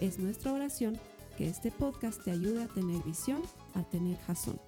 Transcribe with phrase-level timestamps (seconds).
[0.00, 1.00] Es nuestra oración
[1.38, 3.40] que este podcast te ayude a tener visión,
[3.74, 4.60] a tener jazón.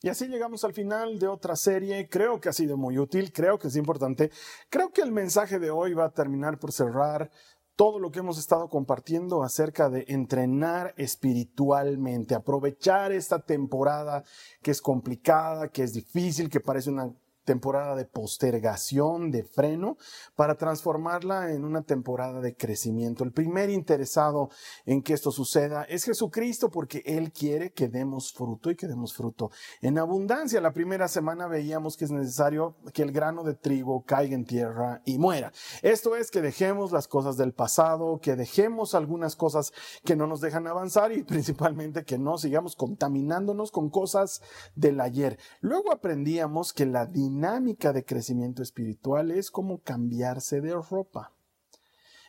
[0.00, 2.08] Y así llegamos al final de otra serie.
[2.08, 4.30] Creo que ha sido muy útil, creo que es importante.
[4.70, 7.28] Creo que el mensaje de hoy va a terminar por cerrar
[7.74, 14.22] todo lo que hemos estado compartiendo acerca de entrenar espiritualmente, aprovechar esta temporada
[14.62, 17.12] que es complicada, que es difícil, que parece una
[17.46, 19.96] temporada de postergación, de freno,
[20.34, 23.24] para transformarla en una temporada de crecimiento.
[23.24, 24.50] El primer interesado
[24.84, 29.14] en que esto suceda es Jesucristo porque Él quiere que demos fruto y que demos
[29.14, 30.60] fruto en abundancia.
[30.60, 35.00] La primera semana veíamos que es necesario que el grano de trigo caiga en tierra
[35.04, 35.52] y muera.
[35.82, 39.72] Esto es que dejemos las cosas del pasado, que dejemos algunas cosas
[40.04, 44.42] que no nos dejan avanzar y principalmente que no sigamos contaminándonos con cosas
[44.74, 45.38] del ayer.
[45.60, 51.34] Luego aprendíamos que la dinámica dinámica de crecimiento espiritual es como cambiarse de ropa.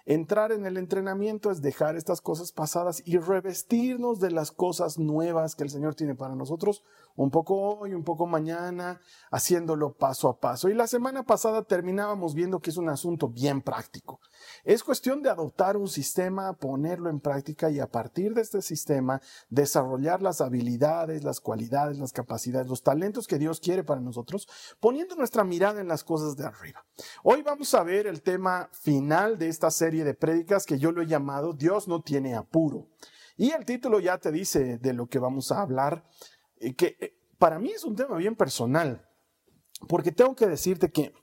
[0.06, 5.56] Entrar en el entrenamiento es dejar estas cosas pasadas y revestirnos de las cosas nuevas
[5.56, 6.84] que el Señor tiene para nosotros
[7.18, 9.02] un poco hoy, un poco mañana,
[9.32, 10.70] haciéndolo paso a paso.
[10.70, 14.22] Y la semana pasada terminábamos viendo que es un asunto bien práctico.
[14.64, 19.20] Es cuestión de adoptar un sistema, ponerlo en práctica y a partir de este sistema
[19.50, 24.48] desarrollar las habilidades, las cualidades, las capacidades, los talentos que Dios quiere para nosotros,
[24.80, 26.86] poniendo nuestra mirada en las cosas de arriba.
[27.24, 31.02] Hoy vamos a ver el tema final de esta serie de prédicas que yo lo
[31.02, 32.88] he llamado Dios no tiene apuro.
[33.40, 36.04] Y el título ya te dice de lo que vamos a hablar
[36.78, 39.08] que eh, para mí es un tema bien personal,
[39.88, 41.14] porque tengo que decirte que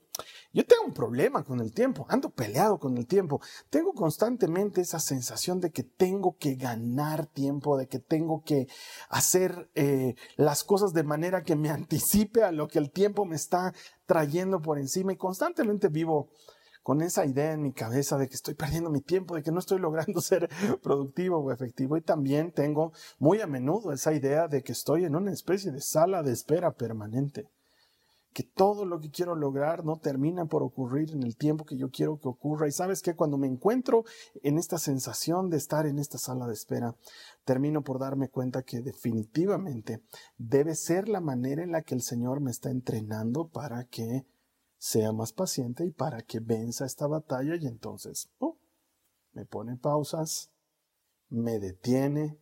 [0.53, 4.99] yo tengo un problema con el tiempo, ando peleado con el tiempo, tengo constantemente esa
[4.99, 8.67] sensación de que tengo que ganar tiempo, de que tengo que
[9.09, 13.35] hacer eh, las cosas de manera que me anticipe a lo que el tiempo me
[13.35, 13.73] está
[14.05, 16.29] trayendo por encima y constantemente vivo
[16.85, 19.57] con esa idea en mi cabeza de que estoy perdiendo mi tiempo, de que no
[19.57, 20.47] estoy logrando ser
[20.83, 21.97] productivo o efectivo.
[21.97, 25.81] Y también tengo muy a menudo esa idea de que estoy en una especie de
[25.81, 27.49] sala de espera permanente.
[28.33, 31.89] Que todo lo que quiero lograr no termina por ocurrir en el tiempo que yo
[31.89, 32.67] quiero que ocurra.
[32.67, 34.03] Y sabes que cuando me encuentro
[34.43, 36.93] en esta sensación de estar en esta sala de espera,
[37.45, 40.03] termino por darme cuenta que definitivamente
[40.37, 44.27] debe ser la manera en la que el Señor me está entrenando para que
[44.77, 48.57] sea más paciente y para que venza esta batalla y entonces oh,
[49.33, 50.51] me pone pausas,
[51.29, 52.39] me detiene,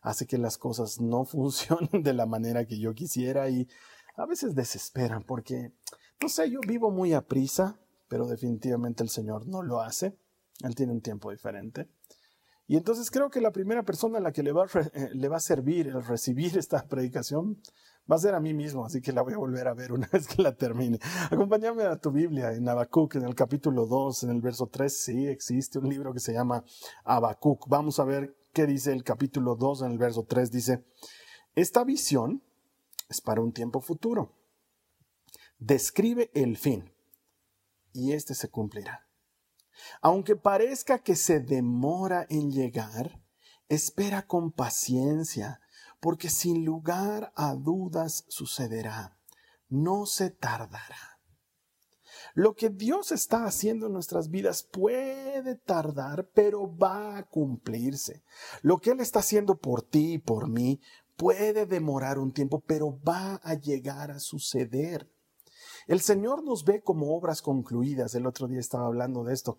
[0.00, 3.68] hace que las cosas no funcionen de la manera que yo quisiera y
[4.16, 5.72] a veces desesperan porque,
[6.20, 10.18] no sé, yo vivo muy a prisa, pero definitivamente el Señor no lo hace,
[10.62, 11.88] Él tiene un tiempo diferente.
[12.66, 15.38] Y entonces creo que la primera persona a la que le va, eh, le va
[15.38, 17.60] a servir el recibir esta predicación
[18.10, 20.08] Va a ser a mí mismo, así que la voy a volver a ver una
[20.12, 20.98] vez que la termine.
[21.30, 25.02] Acompáñame a tu Biblia en Habacuc, en el capítulo 2, en el verso 3.
[25.02, 26.64] Sí, existe un libro que se llama
[27.04, 27.68] Habacuc.
[27.68, 30.50] Vamos a ver qué dice el capítulo 2, en el verso 3.
[30.50, 30.84] Dice,
[31.54, 32.42] esta visión
[33.08, 34.36] es para un tiempo futuro.
[35.58, 36.92] Describe el fin
[37.92, 39.06] y este se cumplirá.
[40.00, 43.22] Aunque parezca que se demora en llegar,
[43.68, 45.60] espera con paciencia
[46.00, 49.16] porque sin lugar a dudas sucederá,
[49.68, 51.20] no se tardará.
[52.34, 58.22] Lo que Dios está haciendo en nuestras vidas puede tardar, pero va a cumplirse.
[58.62, 60.80] Lo que Él está haciendo por ti y por mí
[61.16, 65.10] puede demorar un tiempo, pero va a llegar a suceder.
[65.86, 68.14] El Señor nos ve como obras concluidas.
[68.14, 69.58] El otro día estaba hablando de esto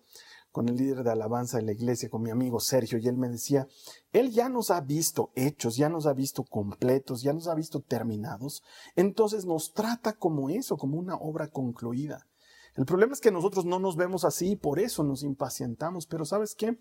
[0.52, 3.28] con el líder de alabanza de la iglesia, con mi amigo Sergio, y él me
[3.28, 3.66] decía,
[4.12, 7.80] él ya nos ha visto hechos, ya nos ha visto completos, ya nos ha visto
[7.80, 8.62] terminados,
[8.94, 12.28] entonces nos trata como eso, como una obra concluida.
[12.74, 16.24] El problema es que nosotros no nos vemos así y por eso nos impacientamos, pero
[16.24, 16.78] ¿sabes qué?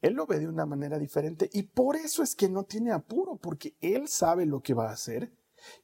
[0.00, 3.36] Él lo ve de una manera diferente y por eso es que no tiene apuro,
[3.36, 5.32] porque él sabe lo que va a hacer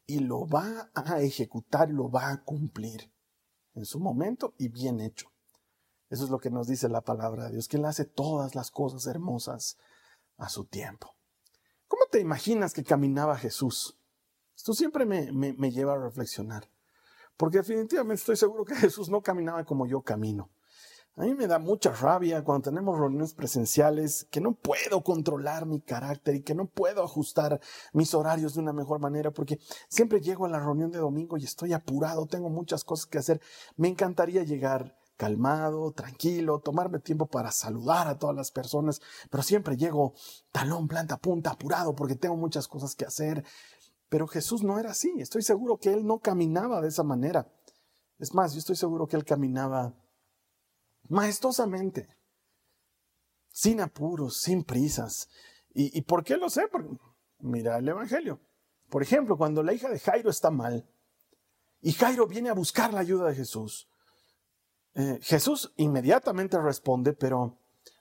[0.06, 3.12] y lo va a ejecutar, lo va a cumplir
[3.75, 5.36] en su momento y bien hecho.
[6.08, 8.70] Eso es lo que nos dice la palabra de Dios, que Él hace todas las
[8.70, 9.76] cosas hermosas
[10.37, 11.14] a su tiempo.
[11.88, 13.99] ¿Cómo te imaginas que caminaba Jesús?
[14.56, 16.70] Esto siempre me, me, lleva a reflexionar,
[17.37, 20.50] porque definitivamente estoy seguro que Jesús no caminaba como yo camino.
[21.19, 25.81] A mí me da mucha rabia cuando tenemos reuniones presenciales que no puedo controlar mi
[25.81, 27.59] carácter y que no puedo ajustar
[27.94, 31.44] mis horarios de una mejor manera porque siempre llego a la reunión de domingo y
[31.44, 33.41] estoy apurado, tengo muchas cosas que hacer.
[33.76, 39.76] Me encantaría llegar calmado, tranquilo, tomarme tiempo para saludar a todas las personas, pero siempre
[39.76, 40.14] llego
[40.52, 43.44] talón, planta, punta, apurado porque tengo muchas cosas que hacer.
[44.08, 47.50] Pero Jesús no era así, estoy seguro que Él no caminaba de esa manera.
[48.18, 49.94] Es más, yo estoy seguro que Él caminaba
[51.08, 52.08] maestosamente,
[53.50, 55.28] sin apuros, sin prisas.
[55.78, 56.62] ¿Y, por qué lo sé?
[57.38, 58.40] Mira el Evangelio.
[58.88, 60.88] Por ejemplo, cuando la hija de Jairo está mal
[61.82, 63.88] y Jairo viene a buscar la ayuda de Jesús,
[64.96, 67.58] eh, Jesús inmediatamente responde, pero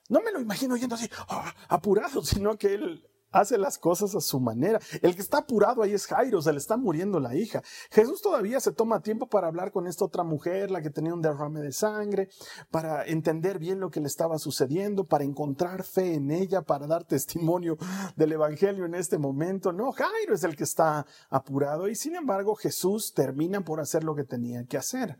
[0.08, 4.20] no me lo imagino yendo así ah, apurado, sino que él hace las cosas a
[4.22, 4.80] su manera.
[5.02, 7.62] El que está apurado ahí es Jairo, se le está muriendo la hija.
[7.90, 11.20] Jesús todavía se toma tiempo para hablar con esta otra mujer, la que tenía un
[11.20, 12.30] derrame de sangre,
[12.70, 17.04] para entender bien lo que le estaba sucediendo, para encontrar fe en ella, para dar
[17.04, 17.76] testimonio
[18.16, 19.70] del Evangelio en este momento.
[19.70, 24.14] No, Jairo es el que está apurado y sin embargo Jesús termina por hacer lo
[24.14, 25.18] que tenía que hacer.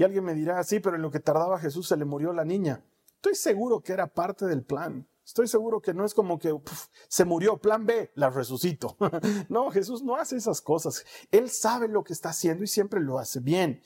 [0.00, 2.42] Y alguien me dirá, sí, pero en lo que tardaba Jesús se le murió la
[2.42, 2.82] niña.
[3.16, 5.06] Estoy seguro que era parte del plan.
[5.22, 6.58] Estoy seguro que no es como que
[7.06, 8.96] se murió, plan B, la resucito.
[9.50, 11.04] no, Jesús no hace esas cosas.
[11.30, 13.82] Él sabe lo que está haciendo y siempre lo hace bien.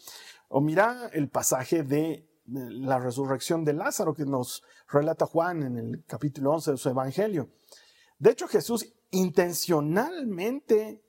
[0.47, 6.05] O mira el pasaje de la resurrección de Lázaro que nos relata Juan en el
[6.07, 7.51] capítulo 11 de su evangelio.
[8.21, 11.03] De hecho, Jesús intencionalmente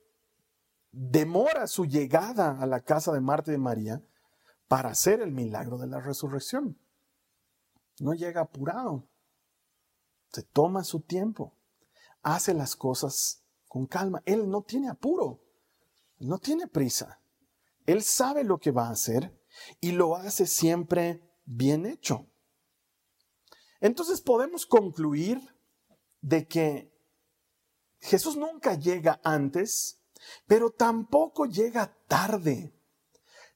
[0.91, 4.01] demora su llegada a la casa de Marta y de María
[4.67, 6.77] para hacer el milagro de la resurrección.
[7.99, 9.07] No llega apurado
[10.35, 11.53] se toma su tiempo,
[12.21, 14.21] hace las cosas con calma.
[14.25, 15.39] Él no tiene apuro,
[16.19, 17.21] no tiene prisa.
[17.85, 19.33] Él sabe lo que va a hacer
[19.79, 22.27] y lo hace siempre bien hecho.
[23.79, 25.39] Entonces podemos concluir
[26.19, 26.91] de que
[27.99, 30.01] Jesús nunca llega antes,
[30.47, 32.74] pero tampoco llega tarde.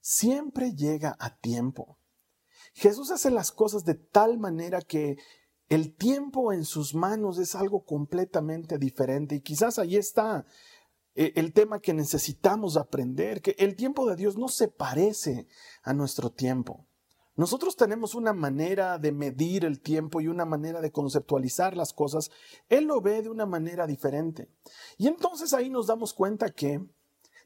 [0.00, 1.98] Siempre llega a tiempo.
[2.74, 5.18] Jesús hace las cosas de tal manera que
[5.68, 10.44] el tiempo en sus manos es algo completamente diferente y quizás ahí está
[11.14, 15.46] eh, el tema que necesitamos aprender, que el tiempo de Dios no se parece
[15.82, 16.86] a nuestro tiempo.
[17.36, 22.30] Nosotros tenemos una manera de medir el tiempo y una manera de conceptualizar las cosas.
[22.68, 24.50] Él lo ve de una manera diferente.
[24.98, 26.84] Y entonces ahí nos damos cuenta que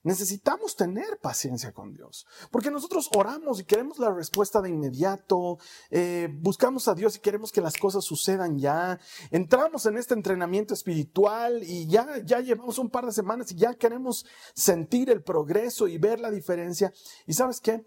[0.05, 5.59] Necesitamos tener paciencia con Dios, porque nosotros oramos y queremos la respuesta de inmediato,
[5.91, 10.75] eh, buscamos a Dios y queremos que las cosas sucedan ya, entramos en este entrenamiento
[10.75, 15.89] espiritual y ya, ya llevamos un par de semanas y ya queremos sentir el progreso
[15.89, 16.93] y ver la diferencia.
[17.27, 17.83] Y sabes qué,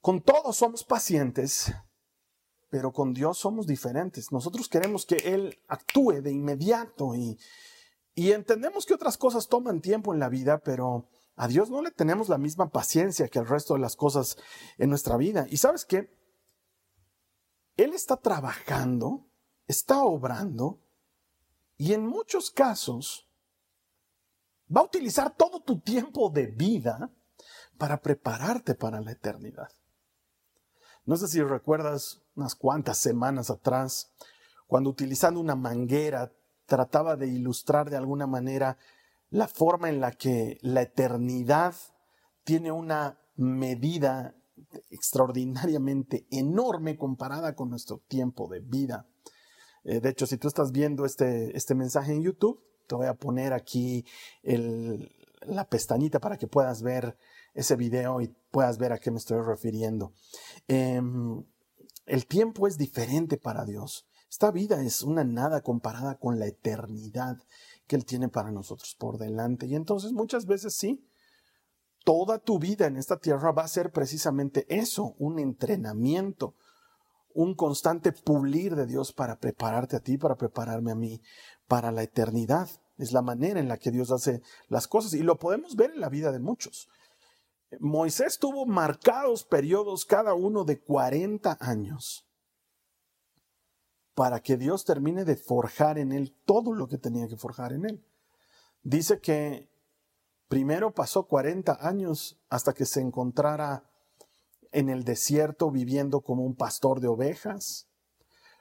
[0.00, 1.74] con todos somos pacientes,
[2.70, 4.32] pero con Dios somos diferentes.
[4.32, 7.38] Nosotros queremos que Él actúe de inmediato y,
[8.14, 11.90] y entendemos que otras cosas toman tiempo en la vida, pero a Dios no le
[11.90, 14.36] tenemos la misma paciencia que al resto de las cosas
[14.78, 15.46] en nuestra vida.
[15.48, 16.10] Y sabes qué?
[17.76, 19.26] Él está trabajando,
[19.66, 20.80] está obrando,
[21.78, 23.28] y en muchos casos
[24.74, 27.10] va a utilizar todo tu tiempo de vida
[27.78, 29.70] para prepararte para la eternidad.
[31.04, 34.12] No sé si recuerdas unas cuantas semanas atrás,
[34.66, 36.32] cuando utilizando una manguera
[36.72, 38.78] trataba de ilustrar de alguna manera
[39.28, 41.74] la forma en la que la eternidad
[42.44, 44.34] tiene una medida
[44.88, 49.06] extraordinariamente enorme comparada con nuestro tiempo de vida.
[49.84, 53.12] Eh, de hecho, si tú estás viendo este, este mensaje en YouTube, te voy a
[53.12, 54.06] poner aquí
[55.42, 57.18] la pestañita para que puedas ver
[57.52, 60.14] ese video y puedas ver a qué me estoy refiriendo.
[60.68, 61.44] Em,
[62.06, 64.06] el tiempo es diferente para Dios.
[64.32, 67.36] Esta vida es una nada comparada con la eternidad
[67.86, 69.66] que Él tiene para nosotros por delante.
[69.66, 71.06] Y entonces muchas veces sí,
[72.02, 76.54] toda tu vida en esta tierra va a ser precisamente eso, un entrenamiento,
[77.34, 81.20] un constante pulir de Dios para prepararte a ti, para prepararme a mí,
[81.68, 82.70] para la eternidad.
[82.96, 86.00] Es la manera en la que Dios hace las cosas y lo podemos ver en
[86.00, 86.88] la vida de muchos.
[87.80, 92.26] Moisés tuvo marcados periodos cada uno de 40 años
[94.14, 97.86] para que Dios termine de forjar en él todo lo que tenía que forjar en
[97.86, 98.04] él.
[98.82, 99.70] Dice que
[100.48, 103.84] primero pasó 40 años hasta que se encontrara
[104.72, 107.88] en el desierto viviendo como un pastor de ovejas.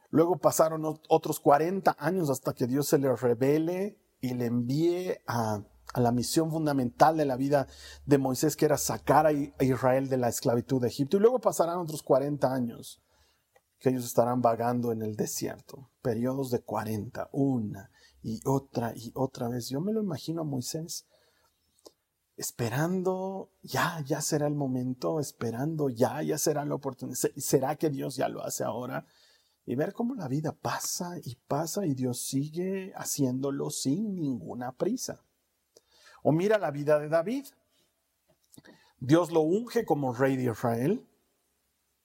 [0.10, 5.63] Luego pasaron otros 40 años hasta que Dios se le revele y le envíe a,
[5.96, 7.67] la misión fundamental de la vida
[8.05, 11.17] de Moisés, que era sacar a Israel de la esclavitud de Egipto.
[11.17, 13.01] Y luego pasarán otros 40 años
[13.81, 17.89] que ellos estarán vagando en el desierto, periodos de 40, una
[18.21, 19.69] y otra y otra vez.
[19.69, 21.07] Yo me lo imagino a Moisés
[22.38, 27.17] esperando, ya, ya será el momento, esperando, ya, ya será la oportunidad.
[27.38, 29.07] ¿Será que Dios ya lo hace ahora?
[29.65, 35.23] Y ver cómo la vida pasa y pasa y Dios sigue haciéndolo sin ninguna prisa.
[36.21, 37.45] O mira la vida de David.
[39.00, 41.07] Dios lo unge como rey de Israel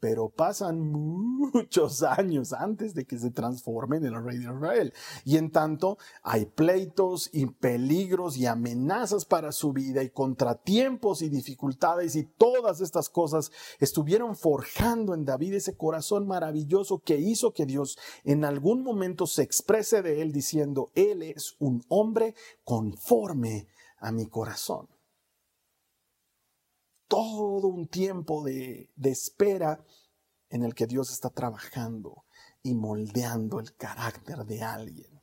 [0.01, 4.93] pero pasan muchos años antes de que se transforme en el rey de Israel.
[5.25, 11.29] Y en tanto hay pleitos y peligros y amenazas para su vida y contratiempos y
[11.29, 17.67] dificultades y todas estas cosas estuvieron forjando en David ese corazón maravilloso que hizo que
[17.67, 22.35] Dios en algún momento se exprese de él diciendo, Él es un hombre
[22.65, 23.67] conforme
[23.99, 24.96] a mi corazón
[27.09, 29.85] todo un tiempo de, espera
[30.49, 32.25] en el que Dios está trabajando
[32.63, 35.23] y moldeando el carácter de alguien.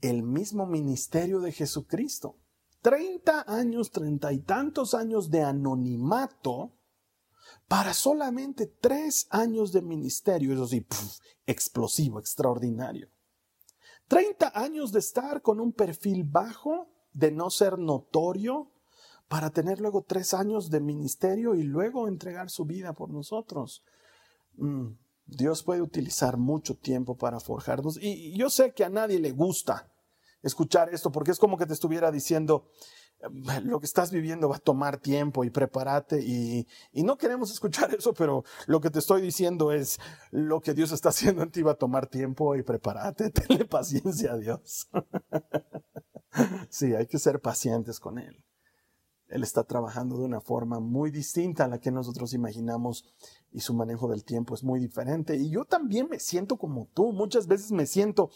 [0.00, 2.36] El mismo ministerio de Jesucristo.
[2.80, 6.72] Treinta años, treinta y tantos años de anonimato
[7.68, 10.86] para solamente tres años de ministerio, eso sí,
[11.46, 13.10] explosivo, extraordinario.
[14.08, 18.72] Treinta años de estar con un perfil bajo, de no ser notorio,
[19.30, 23.84] para tener luego tres años de ministerio y luego entregar su vida por nosotros.
[24.56, 24.88] Mm,
[25.24, 27.96] Dios puede utilizar mucho tiempo para forjarnos.
[28.02, 29.88] Y yo sé que a nadie le gusta
[30.42, 32.70] escuchar esto porque es como que te estuviera diciendo,
[33.62, 37.94] lo que estás viviendo va a tomar tiempo y prepárate y, y, no queremos escuchar
[37.94, 40.00] eso, pero lo que te estoy diciendo es
[40.32, 44.32] lo que Dios está haciendo en ti va a tomar tiempo y prepárate, tenle paciencia
[44.32, 44.88] a Dios.
[46.68, 48.44] sí, hay que ser pacientes con Él.
[49.30, 53.04] Él está trabajando de una forma muy distinta a la que nosotros imaginamos
[53.52, 55.36] y su manejo del tiempo es muy diferente.
[55.36, 58.30] Y yo también me siento como tú, muchas veces me siento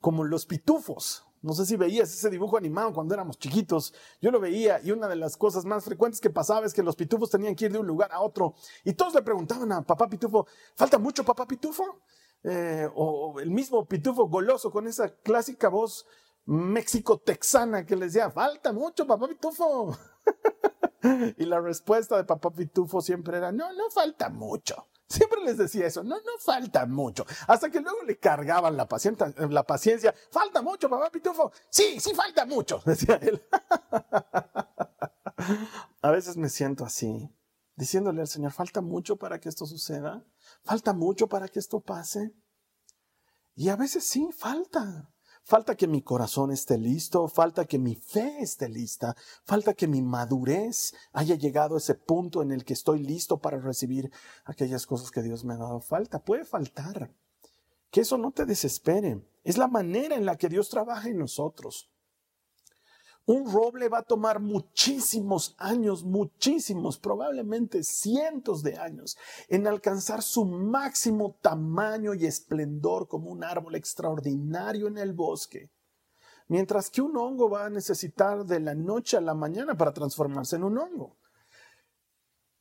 [0.00, 1.24] como los pitufos.
[1.42, 3.94] No sé si veías ese dibujo animado cuando éramos chiquitos.
[4.20, 6.96] Yo lo veía y una de las cosas más frecuentes que pasaba es que los
[6.96, 8.54] pitufos tenían que ir de un lugar a otro
[8.84, 12.00] y todos le preguntaban a papá pitufo, ¿falta mucho papá pitufo?
[12.42, 16.06] Eh, o el mismo pitufo goloso con esa clásica voz
[16.50, 19.96] méxico-texana que les decía, falta mucho papá pitufo.
[21.38, 24.88] y la respuesta de papá Pitufo siempre era, no, no falta mucho.
[25.08, 27.26] Siempre les decía eso, no, no falta mucho.
[27.48, 31.52] Hasta que luego le cargaban la, paciencia, la paciencia, falta mucho, papá Pitufo.
[31.68, 33.42] Sí, sí falta mucho, decía él.
[36.02, 37.34] A veces me siento así,
[37.74, 40.24] diciéndole al Señor, falta mucho para que esto suceda,
[40.64, 42.34] falta mucho para que esto pase.
[43.56, 45.12] Y a veces sí, falta.
[45.44, 50.02] Falta que mi corazón esté listo, falta que mi fe esté lista, falta que mi
[50.02, 54.12] madurez haya llegado a ese punto en el que estoy listo para recibir
[54.44, 55.80] aquellas cosas que Dios me ha dado.
[55.80, 57.10] Falta, puede faltar.
[57.90, 59.20] Que eso no te desespere.
[59.42, 61.90] Es la manera en la que Dios trabaja en nosotros.
[63.30, 69.16] Un roble va a tomar muchísimos años, muchísimos, probablemente cientos de años,
[69.48, 75.70] en alcanzar su máximo tamaño y esplendor como un árbol extraordinario en el bosque.
[76.48, 80.56] Mientras que un hongo va a necesitar de la noche a la mañana para transformarse
[80.56, 81.16] en un hongo.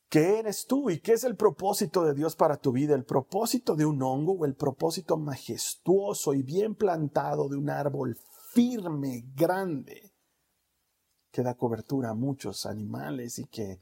[0.07, 2.93] ¿Qué eres tú y qué es el propósito de Dios para tu vida?
[2.93, 8.19] El propósito de un hongo o el propósito majestuoso y bien plantado de un árbol
[8.53, 10.08] firme, grande
[11.31, 13.79] que da cobertura a muchos animales y que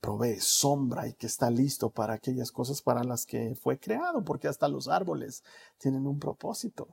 [0.00, 4.48] provee sombra y que está listo para aquellas cosas para las que fue creado, porque
[4.48, 5.42] hasta los árboles
[5.78, 6.88] tienen un propósito.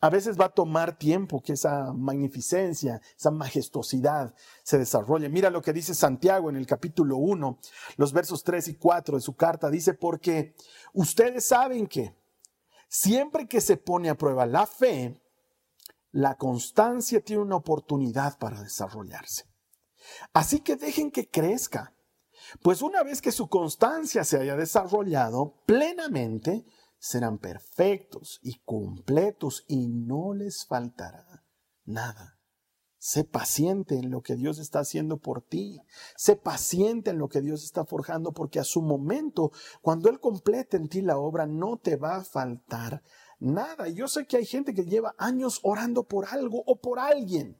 [0.00, 4.32] A veces va a tomar tiempo que esa magnificencia, esa majestuosidad
[4.62, 5.28] se desarrolle.
[5.28, 7.58] Mira lo que dice Santiago en el capítulo 1,
[7.96, 9.70] los versos 3 y 4 de su carta.
[9.70, 10.54] Dice, porque
[10.92, 12.14] ustedes saben que
[12.88, 15.20] siempre que se pone a prueba la fe,
[16.12, 19.44] la constancia tiene una oportunidad para desarrollarse.
[20.32, 21.94] Así que dejen que crezca,
[22.62, 26.64] pues una vez que su constancia se haya desarrollado plenamente,
[26.98, 31.44] serán perfectos y completos y no les faltará
[31.84, 32.38] nada.
[32.98, 35.80] Sé paciente en lo que Dios está haciendo por ti.
[36.16, 39.50] Sé paciente en lo que Dios está forjando porque a su momento,
[39.80, 43.02] cuando Él complete en ti la obra, no te va a faltar
[43.42, 43.88] nada.
[43.88, 47.58] Yo sé que hay gente que lleva años orando por algo o por alguien.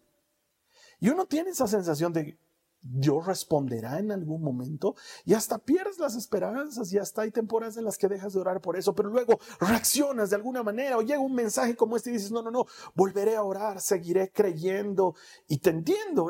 [1.00, 2.38] Y uno tiene esa sensación de
[2.84, 7.84] Dios responderá en algún momento y hasta pierdes las esperanzas y hasta hay temporadas en
[7.84, 11.20] las que dejas de orar por eso, pero luego reaccionas de alguna manera o llega
[11.20, 15.14] un mensaje como este y dices, no, no, no, volveré a orar, seguiré creyendo
[15.46, 15.70] y te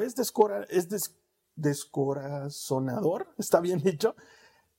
[0.03, 0.89] es, descora, es
[1.57, 4.15] descorazonador, está bien dicho,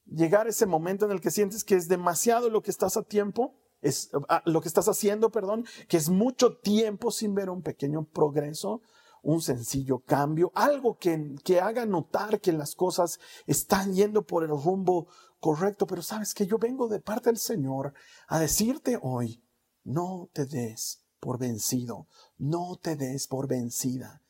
[0.05, 3.55] llegar ese momento en el que sientes que es demasiado lo que estás a tiempo,
[3.83, 8.05] es ah, lo que estás haciendo, perdón, que es mucho tiempo sin ver un pequeño
[8.05, 8.81] progreso,
[9.21, 14.49] un sencillo cambio, algo que, que haga notar que las cosas están yendo por el
[14.49, 15.07] rumbo
[15.39, 17.93] correcto, pero sabes que yo vengo de parte del Señor
[18.27, 19.43] a decirte hoy,
[19.83, 24.21] no te des por vencido, no te des por vencida,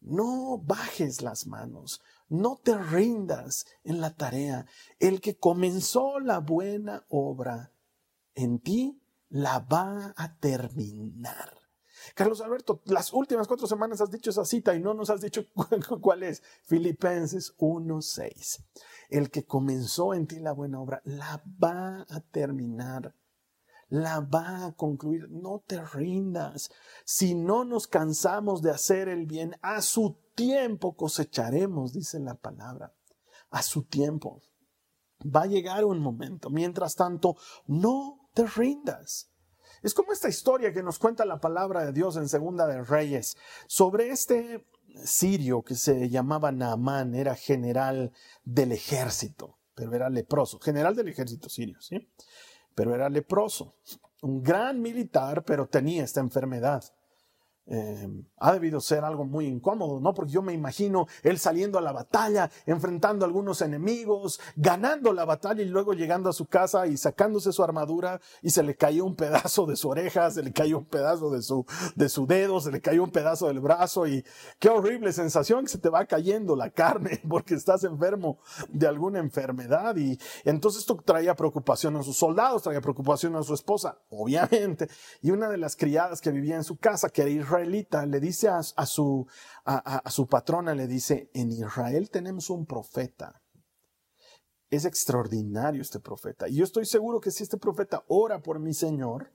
[0.00, 4.66] no bajes las manos, no te rindas en la tarea.
[4.98, 7.73] El que comenzó la buena obra
[8.34, 11.64] en ti, la va a terminar.
[12.14, 15.46] Carlos Alberto, las últimas cuatro semanas has dicho esa cita y no nos has dicho
[16.00, 16.42] cuál es.
[16.64, 18.64] Filipenses 1.6.
[19.08, 23.14] El que comenzó en ti la buena obra, la va a terminar.
[23.88, 25.28] La va a concluir.
[25.30, 26.70] No te rindas.
[27.04, 32.94] Si no nos cansamos de hacer el bien, a su tiempo cosecharemos, dice la palabra.
[33.50, 34.42] A su tiempo.
[35.24, 36.50] Va a llegar un momento.
[36.50, 37.36] Mientras tanto,
[37.66, 39.30] no te rindas.
[39.82, 43.36] Es como esta historia que nos cuenta la palabra de Dios en Segunda de Reyes
[43.66, 44.66] sobre este
[45.04, 48.12] sirio que se llamaba Naamán, era general
[48.44, 52.08] del ejército, pero era leproso, general del ejército sirio, ¿sí?
[52.74, 53.76] Pero era leproso,
[54.22, 56.84] un gran militar, pero tenía esta enfermedad.
[57.66, 60.12] Eh, ha debido ser algo muy incómodo, ¿no?
[60.12, 65.24] Porque yo me imagino él saliendo a la batalla, enfrentando a algunos enemigos, ganando la
[65.24, 69.06] batalla y luego llegando a su casa y sacándose su armadura y se le cayó
[69.06, 72.60] un pedazo de su oreja, se le cayó un pedazo de su, de su dedo,
[72.60, 74.22] se le cayó un pedazo del brazo y
[74.58, 79.20] qué horrible sensación que se te va cayendo la carne porque estás enfermo de alguna
[79.20, 84.88] enfermedad y entonces esto traía preocupación a sus soldados, traía preocupación a su esposa, obviamente,
[85.22, 88.48] y una de las criadas que vivía en su casa quería ir israelita le dice
[88.48, 89.26] a, su,
[90.28, 93.42] patrona, le dice, en Israel tenemos un profeta.
[94.70, 96.48] Es extraordinario este profeta.
[96.48, 99.32] Y yo estoy seguro que si este profeta ora por mi Señor,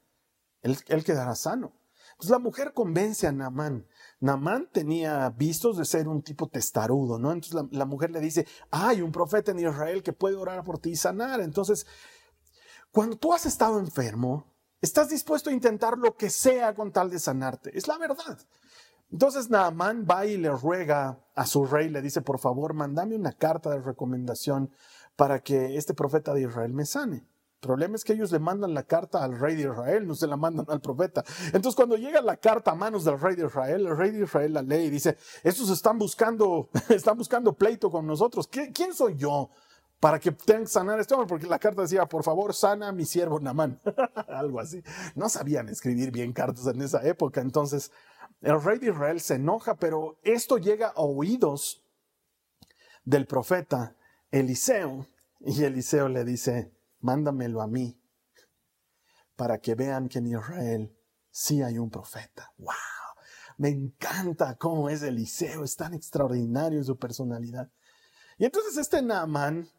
[0.61, 1.73] él, quedará sano.
[2.17, 3.87] Pues la mujer convence a Naamán.
[4.19, 7.31] Naamán tenía vistos de ser un tipo testarudo, ¿no?
[7.31, 10.79] Entonces la, la, mujer le dice, hay un profeta en Israel que puede orar por
[10.79, 11.39] ti y sanar.
[11.39, 11.87] Entonces,
[12.91, 17.19] cuando tú has estado enfermo, Estás dispuesto a intentar lo que sea con tal de
[17.19, 17.77] sanarte.
[17.77, 18.39] Es la verdad.
[19.11, 23.33] Entonces Naamán va y le ruega a su rey, le dice, por favor, mándame una
[23.33, 24.71] carta de recomendación
[25.15, 27.17] para que este profeta de Israel me sane.
[27.17, 30.27] El problema es que ellos le mandan la carta al rey de Israel, no se
[30.27, 31.25] la mandan al profeta.
[31.47, 34.53] Entonces, cuando llega la carta a manos del rey de Israel, el rey de Israel
[34.53, 38.47] la lee y dice, estos están buscando, están buscando pleito con nosotros.
[38.47, 39.49] ¿Quién soy yo
[39.99, 42.87] para que tengan que sanar a este hombre, porque la carta decía, por favor, sana
[42.87, 43.79] a mi siervo Namán,
[44.27, 44.81] algo así.
[45.15, 47.91] No sabían escribir bien cartas en esa época, entonces
[48.41, 51.83] el rey de Israel se enoja, pero esto llega a oídos
[53.03, 53.95] del profeta
[54.31, 55.05] Eliseo,
[55.41, 57.99] y Eliseo le dice, mándamelo a mí,
[59.35, 60.95] para que vean que en Israel
[61.31, 62.53] sí hay un profeta.
[62.57, 62.73] ¡Wow!
[63.57, 67.69] Me encanta cómo es Eliseo, es tan extraordinario su personalidad.
[68.37, 69.69] Y entonces este Naamán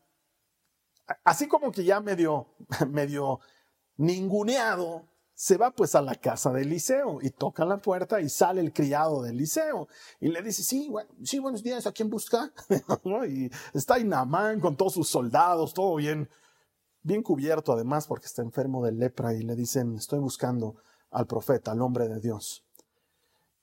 [1.24, 2.48] así como que ya medio,
[2.88, 3.40] medio
[3.96, 8.60] ninguneado, se va pues a la casa de Eliseo y toca la puerta y sale
[8.60, 9.88] el criado de Eliseo
[10.20, 10.92] y le dice, sí,
[11.24, 12.52] sí, buenos días, ¿a quién busca?
[13.26, 16.28] y está Inamán con todos sus soldados, todo bien,
[17.02, 20.76] bien cubierto además porque está enfermo de lepra y le dicen, estoy buscando
[21.10, 22.64] al profeta, al hombre de Dios.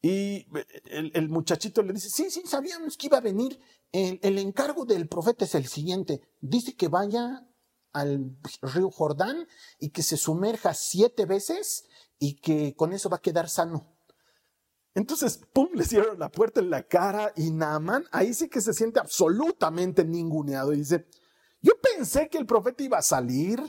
[0.02, 0.48] Y
[0.86, 3.60] el, muchachito le dice, sí, sí, sabíamos que iba a venir.
[3.92, 6.22] El, encargo del profeta es el siguiente.
[6.42, 7.48] Dice que vaya
[7.94, 9.48] al río Jordán
[9.80, 11.86] y que se sumerja siete veces
[12.20, 13.94] y que con eso va a quedar sano.
[14.94, 18.74] Entonces, pum, le cierran la puerta en la cara y Naaman ahí sí que se
[18.74, 21.08] siente absolutamente ninguneado y dice,
[21.62, 23.62] yo pensé que el profeta iba a salir,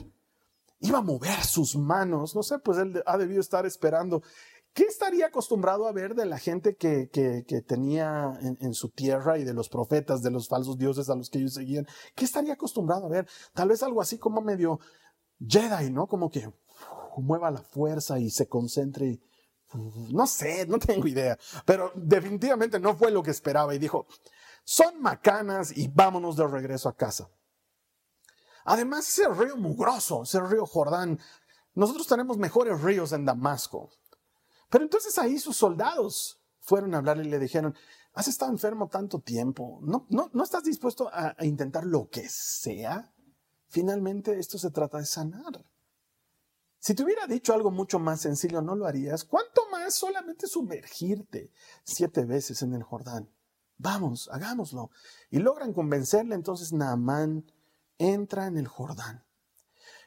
[0.79, 4.23] iba a mover sus manos, no sé, pues él ha debido estar esperando
[4.79, 7.09] ¿Qué estaría acostumbrado a ver de la gente que,
[7.67, 11.39] tenía en, su tierra y de los profetas, de los falsos dioses a los que
[11.39, 11.85] ellos seguían?
[12.15, 13.27] ¿Qué estaría acostumbrado a ver?
[13.53, 14.79] Tal vez algo así como medio
[15.45, 16.07] Jedi, ¿no?
[16.07, 16.49] Como que
[17.17, 19.19] mueva la fuerza y se concentre.
[20.13, 21.37] No sé, no tengo idea.
[21.65, 24.07] Pero definitivamente no fue lo que esperaba y dijo,
[24.63, 27.29] son macanas y vámonos de regreso a casa.
[28.63, 31.19] Además, ese río mugroso, ese río Jordán,
[31.73, 33.89] nosotros tenemos mejores ríos en Damasco.
[34.69, 37.75] Pero entonces ahí sus soldados fueron a hablarle y le dijeron,
[38.13, 42.27] has estado enfermo tanto tiempo, ¿no, no, no estás dispuesto a, a intentar lo que
[42.29, 43.13] sea?
[43.67, 45.65] Finalmente esto se trata de sanar.
[46.79, 49.25] Si te hubiera dicho algo mucho más sencillo, no lo harías.
[49.25, 51.51] ¿Cuánto más solamente sumergirte
[51.83, 53.29] siete veces en el Jordán?
[53.77, 54.89] Vamos, hagámoslo.
[55.29, 57.51] Y logran convencerle entonces Naamán
[57.97, 59.25] entra en el Jordán.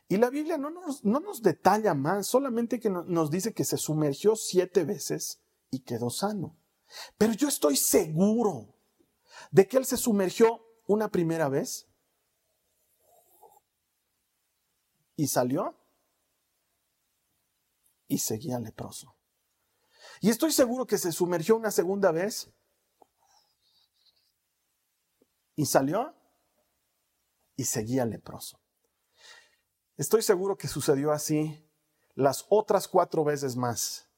[0.09, 3.79] Y la Biblia no nos, no nos detalla más, solamente que nos dice que se
[3.79, 6.59] sumergió siete veces y quedó sano.
[7.17, 8.75] Pero yo estoy seguro
[9.51, 11.89] de que él se sumergió una primera vez
[15.17, 15.79] y salió
[18.07, 19.17] y seguía leproso.
[20.21, 22.51] Y estoy seguro que se sumergió una segunda vez
[25.57, 26.15] y salió
[27.57, 28.62] y seguía leproso.
[29.97, 31.63] Estoy seguro que sucedió así
[32.15, 34.09] las otras cuatro veces más.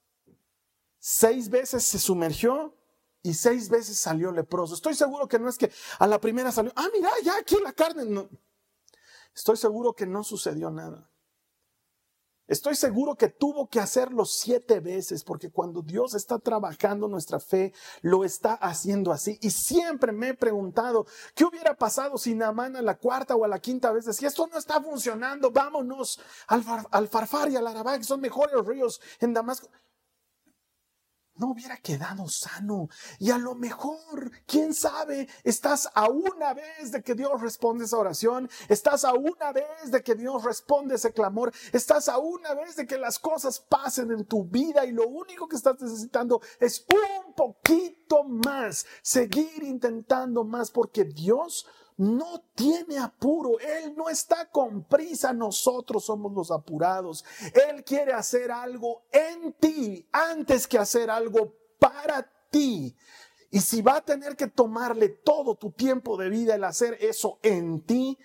[0.98, 2.74] Seis veces se sumergió
[3.22, 4.74] y seis veces salió leproso.
[4.74, 7.72] Estoy seguro que no es que a la primera salió, ah, mira, ya aquí la
[7.72, 8.28] carne.
[9.34, 11.10] Estoy seguro que no sucedió nada.
[12.46, 17.72] Estoy seguro que tuvo que hacerlo siete veces porque cuando Dios está trabajando nuestra fe,
[18.02, 19.38] lo está haciendo así.
[19.40, 23.48] Y siempre me he preguntado, ¿qué hubiera pasado si Naamán a la cuarta o a
[23.48, 27.96] la quinta vez decía, esto no está funcionando, vámonos al, al Farfar y al Arabá,
[27.96, 29.70] que son mejores ríos en Damasco?
[31.36, 32.88] No hubiera quedado sano.
[33.18, 37.98] Y a lo mejor, quién sabe, estás a una vez de que Dios responde esa
[37.98, 42.76] oración, estás a una vez de que Dios responde ese clamor, estás a una vez
[42.76, 46.86] de que las cosas pasen en tu vida y lo único que estás necesitando es
[46.92, 51.66] un poquito más, seguir intentando más porque Dios
[51.96, 57.24] no tiene apuro, Él no está con prisa, nosotros somos los apurados.
[57.68, 62.96] Él quiere hacer algo en ti antes que hacer algo para ti.
[63.50, 67.38] Y si va a tener que tomarle todo tu tiempo de vida el hacer eso
[67.42, 68.18] en ti,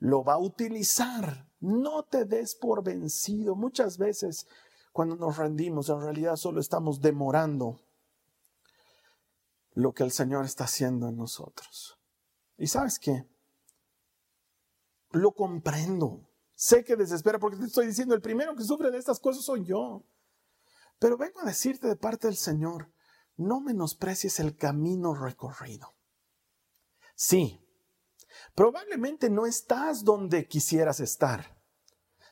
[0.00, 1.48] lo va a utilizar.
[1.60, 3.54] No te des por vencido.
[3.54, 4.48] Muchas veces
[4.92, 7.80] cuando nos rendimos, en realidad solo estamos demorando
[9.74, 12.01] lo que el Señor está haciendo en nosotros.
[12.56, 13.28] ¿Y sabes qué?
[15.10, 16.28] Lo comprendo.
[16.54, 19.64] Sé que desespera porque te estoy diciendo, el primero que sufre de estas cosas soy
[19.64, 20.04] yo.
[20.98, 22.92] Pero vengo a decirte de parte del Señor,
[23.36, 25.94] no menosprecies el camino recorrido.
[27.14, 27.66] Sí,
[28.54, 31.60] probablemente no estás donde quisieras estar.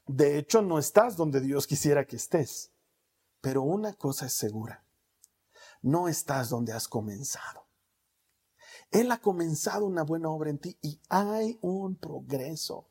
[0.07, 2.73] De hecho, no estás donde Dios quisiera que estés.
[3.41, 4.85] Pero una cosa es segura,
[5.83, 7.70] no estás donde has comenzado.
[8.91, 12.91] Él ha comenzado una buena obra en ti y hay un progreso.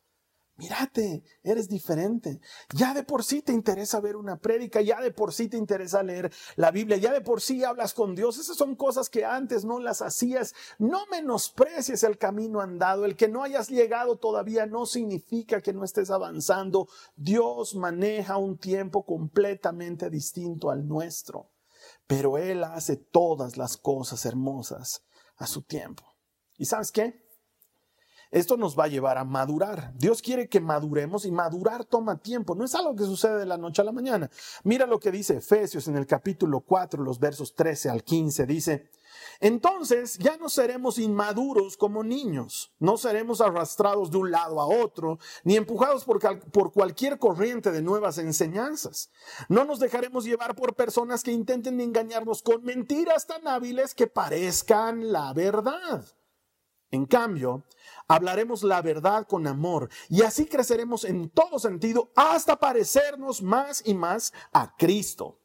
[0.59, 2.41] Mírate, eres diferente.
[2.75, 6.03] Ya de por sí te interesa ver una prédica, ya de por sí te interesa
[6.03, 8.37] leer la Biblia, ya de por sí hablas con Dios.
[8.37, 10.53] Esas son cosas que antes no las hacías.
[10.77, 13.05] No menosprecies el camino andado.
[13.05, 16.89] El que no hayas llegado todavía no significa que no estés avanzando.
[17.15, 21.51] Dios maneja un tiempo completamente distinto al nuestro.
[22.05, 25.05] Pero Él hace todas las cosas hermosas
[25.39, 26.03] a su tiempo.
[26.57, 27.28] ¿Y sabes qué?
[28.31, 29.91] Esto nos va a llevar a madurar.
[29.95, 32.53] Dios quiere que maduremos y madurar toma tiempo.
[32.53, 34.29] No es algo que sucede de la noche a la mañana.
[34.63, 38.45] Mira lo que dice Efesios en el capítulo 4, los versos 13 al 15.
[38.45, 38.89] Dice,
[39.39, 45.17] entonces ya no seremos inmaduros como niños, no seremos arrastrados de un lado a otro,
[45.43, 46.19] ni empujados por,
[46.51, 49.11] por, cualquier corriente de nuevas enseñanzas.
[49.47, 55.11] No nos dejaremos llevar por personas que intenten engañarnos con mentiras tan hábiles que parezcan
[55.11, 56.05] la verdad.
[56.91, 57.65] En cambio,
[58.09, 63.93] hablaremos la verdad con amor y así creceremos en todo sentido hasta parecernos más y
[63.93, 65.39] más a Cristo,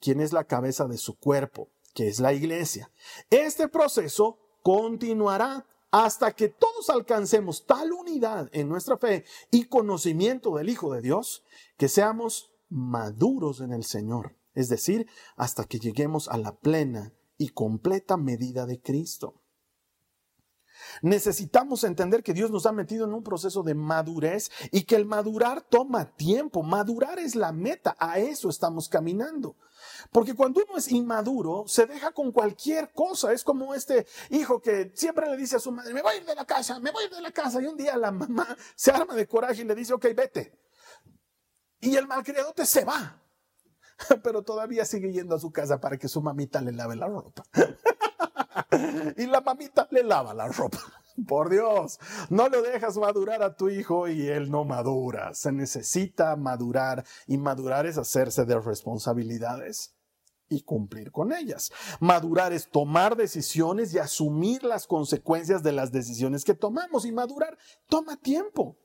[0.00, 2.90] quien es la cabeza de su cuerpo que es la iglesia.
[3.30, 10.68] Este proceso continuará hasta que todos alcancemos tal unidad en nuestra fe y conocimiento del
[10.68, 11.42] Hijo de Dios
[11.76, 17.48] que seamos maduros en el Señor, es decir, hasta que lleguemos a la plena y
[17.48, 19.42] completa medida de Cristo.
[21.02, 25.06] Necesitamos entender que Dios nos ha metido en un proceso de madurez y que el
[25.06, 26.62] madurar toma tiempo.
[26.62, 29.56] Madurar es la meta, a eso estamos caminando.
[30.10, 33.32] Porque cuando uno es inmaduro, se deja con cualquier cosa.
[33.32, 36.24] Es como este hijo que siempre le dice a su madre, me voy a ir
[36.24, 37.60] de la casa, me voy a ir de la casa.
[37.62, 40.58] Y un día la mamá se arma de coraje y le dice, ok, vete.
[41.80, 43.22] Y el malcriadote se va.
[44.22, 47.44] Pero todavía sigue yendo a su casa para que su mamita le lave la ropa.
[49.16, 50.78] y la mamita le lava la ropa.
[51.28, 51.98] Por Dios,
[52.30, 55.34] no le dejas madurar a tu hijo y él no madura.
[55.34, 59.94] Se necesita madurar y madurar es hacerse de responsabilidades
[60.48, 61.70] y cumplir con ellas.
[62.00, 67.56] Madurar es tomar decisiones y asumir las consecuencias de las decisiones que tomamos y madurar
[67.88, 68.76] toma tiempo.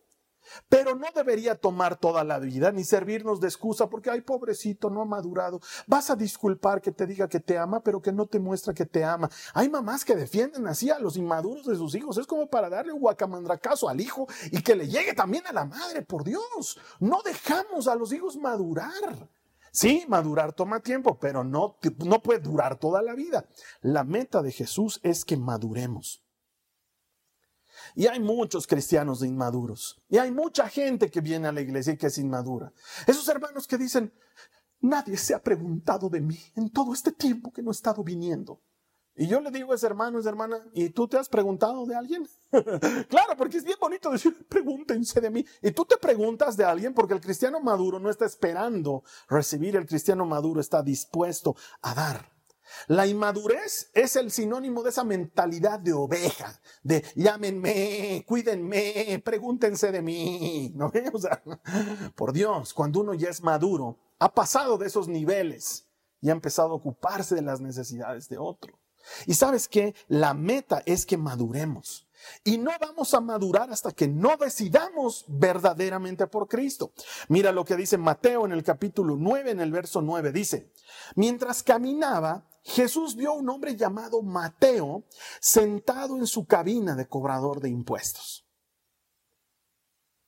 [0.70, 5.02] Pero no debería tomar toda la vida ni servirnos de excusa porque, ay, pobrecito, no
[5.02, 5.60] ha madurado.
[5.88, 8.86] Vas a disculpar que te diga que te ama, pero que no te muestra que
[8.86, 9.30] te ama.
[9.54, 12.18] Hay mamás que defienden así a los inmaduros de sus hijos.
[12.18, 15.66] Es como para darle un guacamandracazo al hijo y que le llegue también a la
[15.66, 16.80] madre, por Dios.
[17.00, 19.30] No dejamos a los hijos madurar.
[19.72, 23.46] Sí, madurar toma tiempo, pero no, no puede durar toda la vida.
[23.82, 26.25] La meta de Jesús es que maduremos.
[27.96, 30.02] Y hay muchos cristianos inmaduros.
[30.10, 32.74] Y hay mucha gente que viene a la iglesia y que es inmadura.
[33.08, 34.14] Esos hermanos que dicen,
[34.82, 38.62] nadie se ha preguntado de mí en todo este tiempo que no he estado viniendo.
[39.18, 41.96] Y yo le digo a ese hermano, esa hermana, ¿y tú te has preguntado de
[41.96, 42.28] alguien?
[43.10, 45.46] claro, porque es bien bonito decir, pregúntense de mí.
[45.62, 49.86] Y tú te preguntas de alguien porque el cristiano maduro no está esperando recibir, el
[49.86, 52.35] cristiano maduro está dispuesto a dar.
[52.88, 60.02] La inmadurez es el sinónimo de esa mentalidad de oveja, de llámenme, cuídenme, pregúntense de
[60.02, 60.72] mí.
[60.76, 60.92] ¿No?
[61.14, 61.42] O sea,
[62.16, 65.88] por Dios, cuando uno ya es maduro, ha pasado de esos niveles
[66.22, 68.80] y ha empezado a ocuparse de las necesidades de otro.
[69.26, 72.08] Y sabes que la meta es que maduremos.
[72.44, 76.92] Y no vamos a madurar hasta que no decidamos verdaderamente por Cristo.
[77.28, 80.32] Mira lo que dice Mateo en el capítulo 9, en el verso 9.
[80.32, 80.72] Dice,
[81.16, 85.06] mientras caminaba, Jesús vio a un hombre llamado Mateo
[85.40, 88.48] sentado en su cabina de cobrador de impuestos.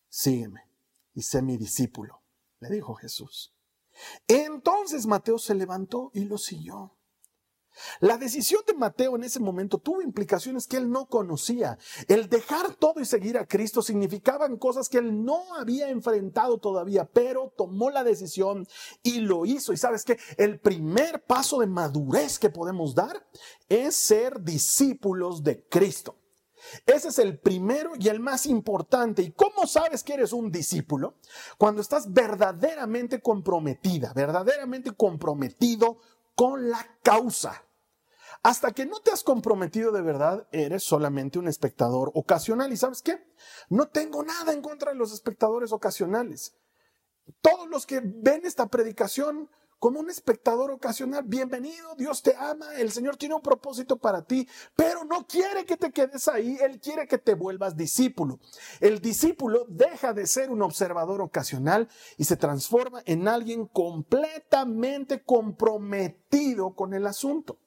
[0.08, 0.62] Sígueme
[1.16, 2.22] y sé mi discípulo,
[2.60, 3.56] le dijo Jesús.
[4.28, 6.97] Entonces Mateo se levantó y lo siguió.
[8.00, 11.78] La decisión de Mateo en ese momento tuvo implicaciones que él no conocía.
[12.08, 17.06] El dejar todo y seguir a Cristo significaban cosas que él no había enfrentado todavía,
[17.06, 18.68] pero tomó la decisión
[19.04, 19.74] y lo hizo.
[19.74, 23.28] Y sabes que el primer paso de madurez que podemos dar
[23.70, 26.16] es ser discípulos de Cristo.
[26.86, 29.22] Ese es el primero y el más importante.
[29.22, 31.16] ¿Y cómo sabes que eres un discípulo?
[31.58, 36.00] Cuando estás verdaderamente comprometida, verdaderamente comprometido
[36.36, 37.67] con la causa.
[38.44, 42.72] Hasta que no te has comprometido de verdad, eres solamente un espectador ocasional.
[42.72, 43.20] ¿Y sabes qué?
[43.70, 46.56] No tengo nada en contra de los espectadores ocasionales.
[47.42, 52.92] Todos los que ven esta predicación como un espectador ocasional, bienvenido, Dios te ama, el
[52.92, 57.08] Señor tiene un propósito para ti, pero no quiere que te quedes ahí, Él quiere
[57.08, 58.40] que te vuelvas discípulo.
[58.80, 66.74] El discípulo deja de ser un observador ocasional y se transforma en alguien completamente comprometido
[66.74, 67.60] con el asunto.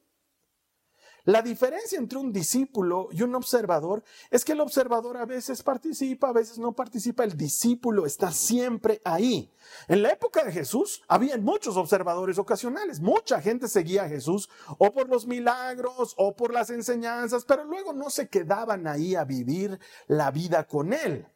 [1.24, 6.30] La diferencia entre un discípulo y un observador es que el observador a veces participa,
[6.30, 9.52] a veces no participa, el discípulo está siempre ahí.
[9.88, 14.92] En la época de Jesús había muchos observadores ocasionales, mucha gente seguía a Jesús o
[14.92, 19.78] por los milagros o por las enseñanzas, pero luego no se quedaban ahí a vivir
[20.06, 21.26] la vida con él.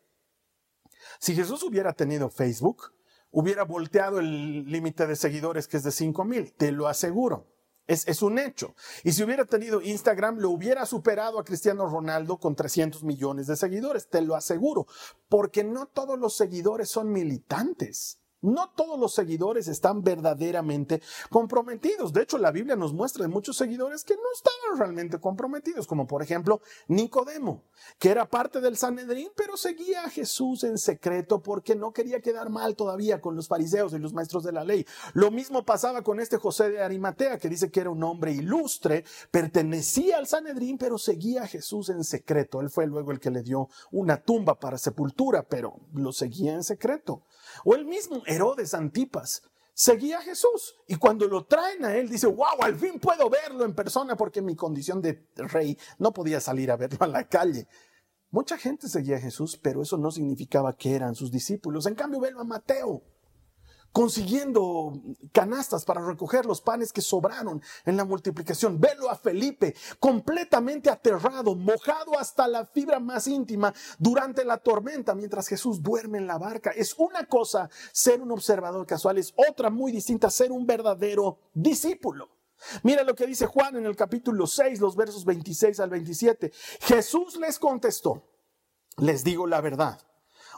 [1.19, 2.93] Si Jesús hubiera tenido Facebook,
[3.31, 7.54] hubiera volteado el límite de seguidores que es de 5 mil, te lo aseguro.
[7.87, 8.75] Es, un hecho.
[9.03, 13.57] Y si hubiera tenido Instagram, lo hubiera superado a Cristiano Ronaldo con 300 millones de
[13.57, 14.87] seguidores, te lo aseguro,
[15.29, 18.24] porque no todos los seguidores son militantes.
[18.45, 22.13] No todos los seguidores están verdaderamente comprometidos.
[22.13, 26.07] De hecho, la Biblia nos muestra de muchos seguidores que no estaban realmente comprometidos, como
[26.07, 27.63] por ejemplo Nicodemo,
[27.99, 32.51] que era parte del Sanedrín, pero seguía a Jesús en secreto porque no quería quedar
[32.51, 34.87] mal todavía con los fariseos y los maestros de la ley.
[35.15, 39.05] Lo mismo pasaba con este José de Arimatea, que dice que era un hombre ilustre,
[39.31, 42.61] pertenecía al Sanedrín, pero seguía a Jesús en secreto.
[42.61, 46.63] Él fue luego el que le dio una tumba para sepultura, pero lo seguía en
[46.63, 47.23] secreto.
[47.65, 49.43] O el mismo Herodes Antipas
[49.73, 53.65] seguía a Jesús y cuando lo traen a él dice, wow, al fin puedo verlo
[53.65, 57.67] en persona porque mi condición de rey no podía salir a verlo a la calle.
[58.31, 61.87] Mucha gente seguía a Jesús, pero eso no significaba que eran sus discípulos.
[61.87, 63.03] En cambio, velo a Mateo
[63.95, 64.93] consiguiendo
[65.31, 68.81] canastas para recoger los panes que sobraron en la multiplicación.
[68.81, 75.47] Velo a Felipe completamente aterrado, mojado hasta la fibra más íntima durante la tormenta mientras
[75.47, 76.73] Jesús duerme en la barca.
[76.73, 82.31] Es una cosa ser un observador casual, es otra muy distinta ser un verdadero discípulo.
[82.83, 86.51] Mira lo que dice Juan en el capítulo 6, los versos 26 al 27.
[86.81, 88.25] Jesús les contestó,
[88.97, 90.01] les digo la verdad.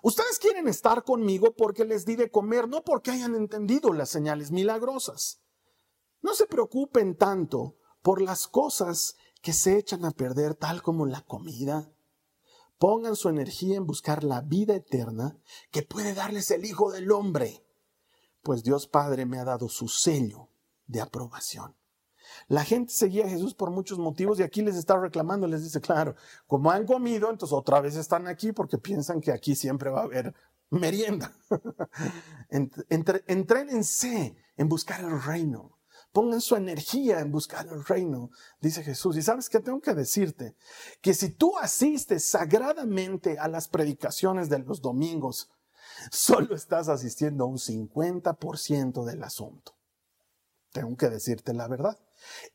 [0.06, 4.52] Ustedes quieren estar conmigo porque les di de comer, no porque hayan entendido las señales
[4.52, 5.40] milagrosas.
[6.22, 11.22] No se preocupen tanto por las cosas que se echan a perder, tal como la
[11.22, 11.92] comida.
[12.78, 15.40] Pongan su energía en buscar la vida eterna
[15.72, 17.66] que puede darles el Hijo del Hombre,
[18.44, 20.50] pues Dios Padre me ha dado su sello
[20.86, 21.74] de aprobación.
[22.48, 25.80] La gente seguía a Jesús por muchos motivos y aquí les está reclamando, les dice,
[25.80, 26.14] claro,
[26.46, 30.04] como han comido, entonces otra vez están aquí porque piensan que aquí siempre va a
[30.04, 30.34] haber
[30.70, 31.32] merienda.
[32.48, 35.76] entrénense en buscar el reino.
[36.12, 39.16] Pongan su energía en buscar el reino, dice Jesús.
[39.16, 40.56] Y sabes que tengo que decirte
[41.02, 45.50] que si tú asistes sagradamente a las predicaciones de los domingos,
[46.10, 49.74] solo estás asistiendo a un 50% del asunto.
[50.72, 51.98] Tengo que decirte la verdad.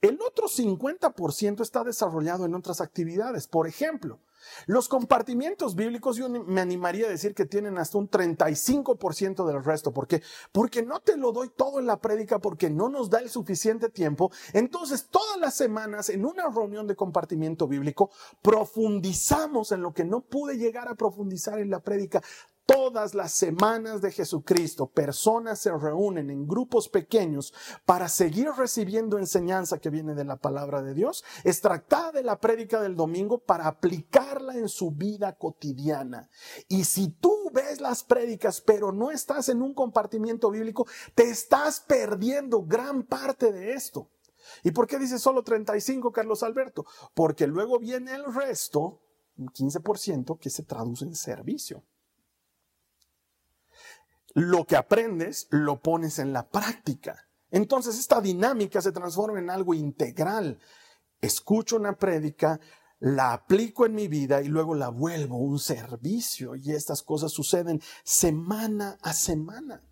[0.02, 3.48] El otro 50% está desarrollado en otras actividades.
[3.48, 4.20] Por ejemplo,
[4.66, 9.92] los compartimientos bíblicos yo me animaría a decir que tienen hasta un 35% del resto.
[9.94, 10.22] ¿Por qué?
[10.52, 13.90] Porque no te lo doy todo en la prédica porque no nos da el suficiente
[13.90, 14.32] tiempo.
[14.54, 20.22] Entonces, todas las semanas en una reunión de compartimiento bíblico profundizamos en lo que no
[20.22, 22.22] pude llegar a profundizar en la prédica.
[22.72, 27.54] Todas las semanas de Jesucristo, personas se reúnen en grupos pequeños
[27.86, 32.82] para seguir recibiendo enseñanza que viene de la palabra de Dios, extractada de la prédica
[32.82, 36.30] del domingo para aplicarla en su vida cotidiana.
[36.70, 41.82] Y si tú ves las prédicas, pero no estás en un compartimiento bíblico, te estás
[41.82, 44.10] perdiendo gran parte de esto.
[44.64, 46.86] ¿Y por qué dice solo 35, Carlos Alberto?
[47.14, 49.02] Porque luego viene el resto,
[49.38, 51.84] un 15%, que se traduce en servicio
[54.34, 57.28] lo que aprendes lo pones en la práctica.
[57.50, 60.60] Entonces esta dinámica se transforma en algo integral.
[61.20, 62.60] Escucho una prédica,
[63.00, 66.56] la aplico en mi vida y luego la vuelvo un servicio.
[66.56, 69.84] Y estas cosas suceden semana a semana.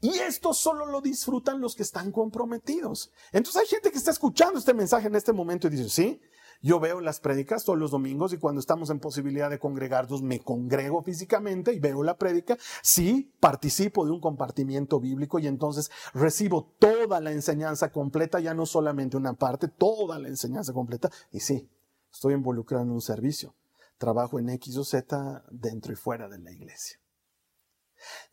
[0.00, 3.10] Y esto solo lo disfrutan los que están comprometidos.
[3.32, 6.20] Entonces hay gente que está escuchando este mensaje en este momento y dice, sí,
[6.62, 10.40] yo veo las prédicas todos los domingos y cuando estamos en posibilidad de congregarnos me
[10.40, 12.58] congrego físicamente y veo la prédica.
[12.82, 18.66] Sí, participo de un compartimiento bíblico y entonces recibo toda la enseñanza completa, ya no
[18.66, 21.10] solamente una parte, toda la enseñanza completa.
[21.32, 21.70] Y sí,
[22.12, 23.54] estoy involucrado en un servicio.
[23.96, 26.98] Trabajo en X o Z dentro y fuera de la iglesia.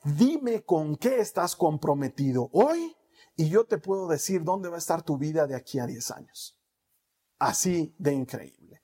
[0.03, 2.95] Dime con qué estás comprometido hoy
[3.35, 6.11] y yo te puedo decir dónde va a estar tu vida de aquí a 10
[6.11, 6.56] años.
[7.39, 8.83] Así de increíble.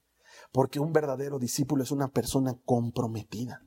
[0.51, 3.63] Porque un verdadero discípulo es una persona comprometida.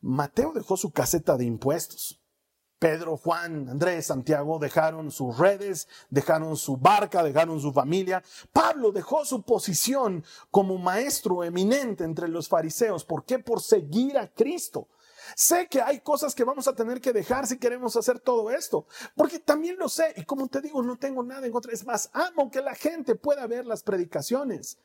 [0.00, 2.22] Mateo dejó su caseta de impuestos.
[2.78, 8.22] Pedro, Juan, Andrés, Santiago dejaron sus redes, dejaron su barca, dejaron su familia.
[8.52, 13.04] Pablo dejó su posición como maestro eminente entre los fariseos.
[13.04, 13.38] ¿Por qué?
[13.38, 14.88] Por seguir a Cristo.
[15.34, 18.86] Sé que hay cosas que vamos a tener que dejar si queremos hacer todo esto,
[19.14, 21.72] porque también lo sé y como te digo, no tengo nada en contra.
[21.72, 24.78] Es más, amo que la gente pueda ver las predicaciones.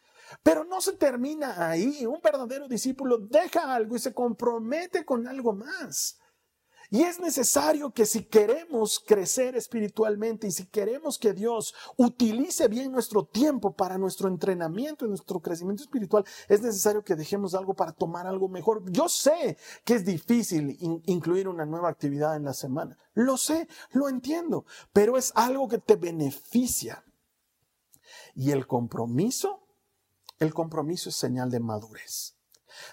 [0.44, 2.06] Pero no se termina ahí.
[2.06, 6.21] Un verdadero discípulo deja algo y se compromete con algo más.
[6.94, 12.92] Y es necesario que si queremos crecer espiritualmente y si queremos que Dios utilice bien
[12.92, 17.94] nuestro tiempo para nuestro entrenamiento y nuestro crecimiento espiritual, es necesario que dejemos algo para
[17.94, 18.84] tomar algo mejor.
[18.92, 22.98] Yo sé que es difícil incluir una nueva actividad en la semana.
[23.14, 27.06] Lo sé, lo entiendo, pero es algo que te beneficia.
[28.36, 29.66] Y el compromiso,
[30.40, 32.36] el compromiso es señal de madurez.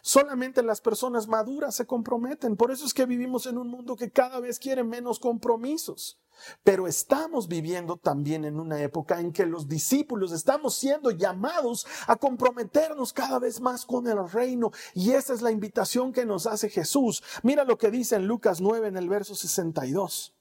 [0.03, 2.57] Solamente las personas maduras se comprometen.
[2.57, 6.19] Por eso es que vivimos en un mundo que cada vez quiere menos compromisos.
[6.63, 12.17] Pero estamos viviendo también en una época en que los discípulos estamos siendo llamados a
[12.17, 14.71] comprometernos cada vez más con el reino.
[14.95, 17.23] Y esa es la invitación que nos hace Jesús.
[17.43, 20.35] Mira lo que dice en Lucas 9 en el verso 62.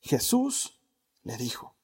[0.00, 0.80] Jesús
[1.22, 1.76] le dijo,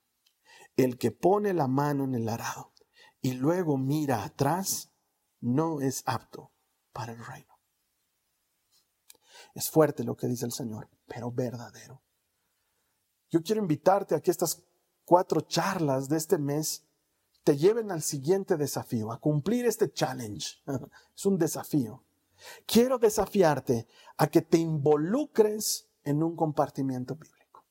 [0.77, 2.73] el que pone la mano en el arado
[3.21, 4.91] y luego mira atrás,
[5.41, 6.51] no es apto
[6.93, 7.59] para el reino.
[9.55, 12.03] Es fuerte lo que dice el Señor, pero verdadero.
[13.31, 14.63] Yo quiero invitarte a que estas
[15.05, 16.85] cuatro charlas de este mes
[17.45, 20.59] te lleven al siguiente desafío, a cumplir este challenge.
[21.17, 22.05] Es un desafío.
[22.67, 27.65] Quiero desafiarte a que te involucres en un compartimiento bíblico.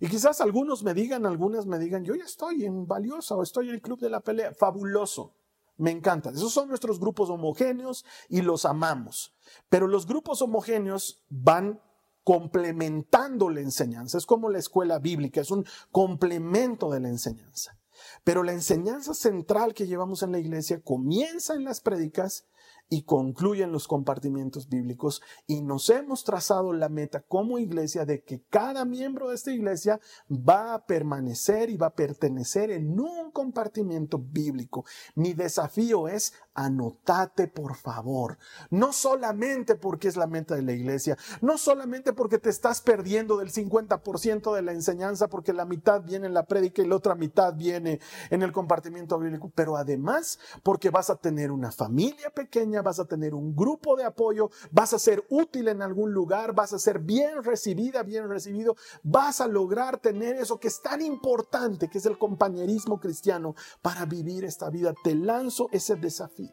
[0.00, 3.68] Y quizás algunos me digan, algunas me digan, yo ya estoy en Valiosa o estoy
[3.68, 4.52] en el Club de la Pelea.
[4.52, 5.34] Fabuloso.
[5.78, 6.34] Me encantan.
[6.34, 9.34] Esos son nuestros grupos homogéneos y los amamos.
[9.68, 11.80] Pero los grupos homogéneos van
[12.24, 14.18] complementando la enseñanza.
[14.18, 17.78] Es como la escuela bíblica, es un complemento de la enseñanza.
[18.24, 22.44] Pero la enseñanza central que llevamos en la iglesia comienza en las prédicas
[22.88, 28.42] y concluyen los compartimientos bíblicos y nos hemos trazado la meta como iglesia de que
[28.48, 34.18] cada miembro de esta iglesia va a permanecer y va a pertenecer en un compartimiento
[34.18, 34.84] bíblico.
[35.14, 38.38] Mi desafío es anotate por favor,
[38.70, 43.38] no solamente porque es la meta de la iglesia, no solamente porque te estás perdiendo
[43.38, 47.14] del 50% de la enseñanza porque la mitad viene en la prédica y la otra
[47.14, 48.00] mitad viene
[48.30, 53.04] en el compartimiento bíblico, pero además porque vas a tener una familia pequeña vas a
[53.04, 56.98] tener un grupo de apoyo, vas a ser útil en algún lugar, vas a ser
[56.98, 62.06] bien recibida, bien recibido, vas a lograr tener eso que es tan importante, que es
[62.06, 64.94] el compañerismo cristiano para vivir esta vida.
[65.04, 66.47] Te lanzo ese desafío.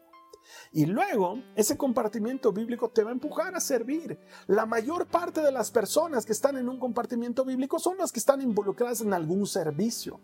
[0.71, 4.19] Y luego ese compartimiento bíblico te va a empujar a servir.
[4.47, 8.19] La mayor parte de las personas que están en un compartimiento bíblico son las que
[8.19, 10.19] están involucradas en algún servicio.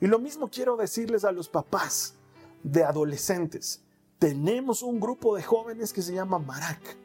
[0.00, 2.14] Y lo mismo quiero decirles a los papás
[2.62, 3.82] de adolescentes
[4.18, 6.96] tenemos un grupo de jóvenes que se llama Marak.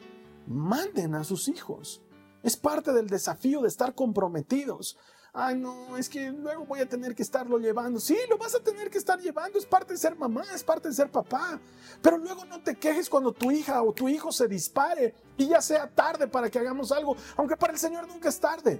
[0.48, 2.02] Manden a sus hijos.
[2.42, 4.98] Es parte del desafío de estar comprometidos.
[5.36, 8.00] Ay, no, es que luego voy a tener que estarlo llevando.
[8.00, 9.58] Sí, lo vas a tener que estar llevando.
[9.58, 11.60] Es parte de ser mamá, es parte de ser papá.
[12.04, 15.60] Pero luego no te quejes cuando tu hija o tu hijo se dispare y ya
[15.60, 18.80] sea tarde para que hagamos algo, aunque para el Señor nunca es tarde.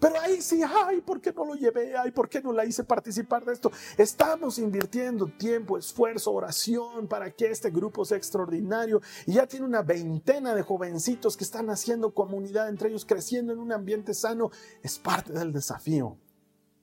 [0.00, 1.94] Pero ahí sí, ay, ¿por qué no lo llevé?
[1.94, 3.70] Ay, ¿por qué no la hice participar de esto?
[3.98, 9.02] Estamos invirtiendo tiempo, esfuerzo, oración para que este grupo sea extraordinario.
[9.26, 13.58] Y ya tiene una veintena de jovencitos que están haciendo comunidad entre ellos, creciendo en
[13.58, 14.50] un ambiente sano.
[14.82, 16.16] Es parte del desafío.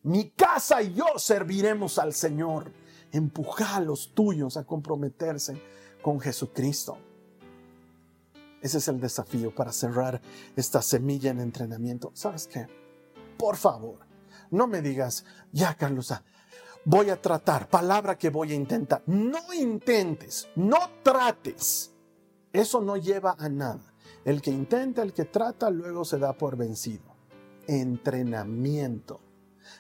[0.03, 2.72] Mi casa y yo serviremos al Señor.
[3.11, 5.59] Empuja a los tuyos a comprometerse
[6.03, 6.99] con Jesucristo.
[8.61, 10.22] Ese es el desafío para cerrar
[10.55, 12.11] esta semilla en entrenamiento.
[12.13, 12.68] ¿Sabes qué?
[13.38, 14.00] Por favor,
[14.52, 16.24] no me digas, ya Carlosa,
[16.86, 19.04] voy a tratar, palabra que voy a intentar.
[19.06, 21.94] No intentes, no trates.
[22.54, 23.94] Eso no lleva a nada.
[24.24, 27.16] El que intenta, el que trata, luego se da por vencido.
[27.68, 29.22] Entrenamiento.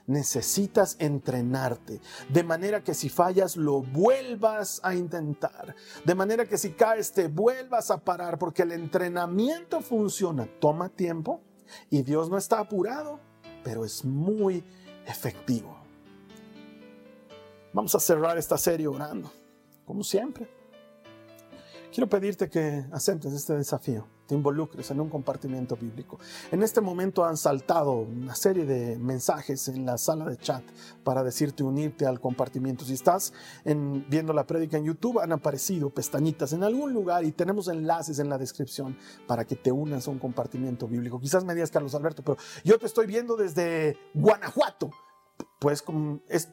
[0.05, 6.71] Necesitas entrenarte, de manera que si fallas lo vuelvas a intentar, de manera que si
[6.71, 11.41] caes te vuelvas a parar, porque el entrenamiento funciona, toma tiempo
[11.89, 13.21] y Dios no está apurado
[13.63, 14.63] pero es muy
[15.05, 15.77] efectivo.
[17.73, 19.31] Vamos a cerrar esta serie orando,
[19.85, 20.49] como siempre.
[21.93, 26.19] Quiero pedirte que aceptes este desafío, te involucres en un compartimiento bíblico.
[26.51, 30.63] En este momento han saltado una serie de mensajes en la sala de chat
[31.03, 32.85] para decirte unirte al compartimiento.
[32.85, 37.67] Si estás viendo la prédica en YouTube, han aparecido pestañitas en algún lugar y tenemos
[37.67, 41.19] enlaces en la descripción para que te unas a un compartimiento bíblico.
[41.19, 44.91] Quizás me digas, Carlos Alberto, pero yo te estoy viendo desde Guanajuato
[45.59, 45.83] pues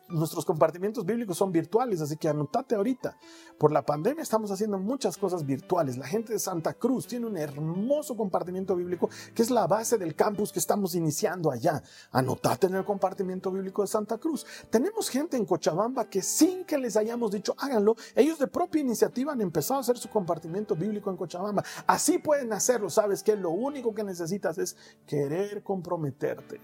[0.09, 3.19] nuestros compartimientos bíblicos son virtuales, así que anotate ahorita.
[3.59, 5.99] Por la pandemia estamos haciendo muchas cosas virtuales.
[5.99, 10.15] La gente de Santa Cruz tiene un hermoso compartimiento bíblico que es la base del
[10.15, 11.83] campus que estamos iniciando allá.
[12.13, 14.47] Anotate en el compartimiento bíblico de Santa Cruz.
[14.71, 19.33] Tenemos gente en Cochabamba que sin que les hayamos dicho háganlo, ellos de propia iniciativa
[19.33, 21.63] han empezado a hacer su compartimiento bíblico en Cochabamba.
[21.87, 24.77] Así pueden hacerlo, sabes que lo único que necesitas es
[25.07, 26.59] querer comprometerte.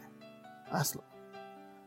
[0.71, 1.11] Hazlo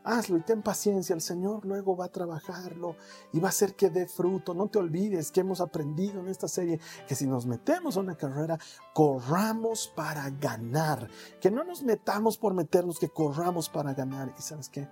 [0.04, 2.96] hazlo y ten paciencia, el Señor luego va a trabajarlo
[3.32, 4.54] y va a hacer que dé fruto.
[4.54, 6.78] No te olvides que hemos aprendido en esta serie
[7.08, 8.58] que si nos metemos a una carrera,
[8.92, 11.08] corramos para ganar,
[11.40, 14.32] que no nos metamos por meternos, que corramos para ganar.
[14.38, 14.88] Y sabes qué,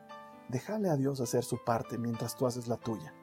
[0.49, 3.15] déjale a Dios hacer su parte mientras tú haces la tuya,